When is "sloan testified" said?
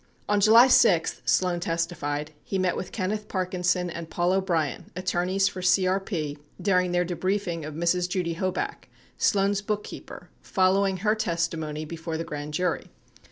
1.25-2.31